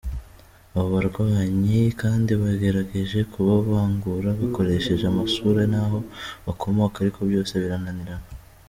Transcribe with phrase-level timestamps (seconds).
[0.75, 5.97] Abo barwanyi kandi bagerageje kubavangura bakoresheje amasura n’aho
[6.45, 8.27] bakomoka ariko byose birananirana.